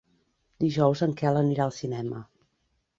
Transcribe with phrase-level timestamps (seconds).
[0.63, 2.27] Dijous en Quel anirà al cinema.